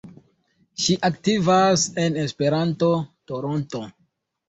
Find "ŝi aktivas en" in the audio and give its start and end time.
0.85-2.19